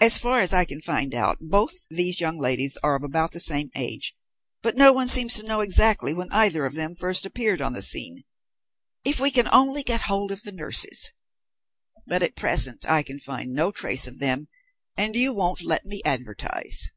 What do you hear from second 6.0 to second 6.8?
when either of